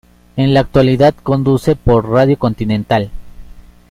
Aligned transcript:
En 0.35 0.55
la 0.55 0.61
actualidad 0.61 1.13
conduce 1.13 1.75
por 1.75 2.09
"Radio 2.09 2.39
Continental". 2.39 3.11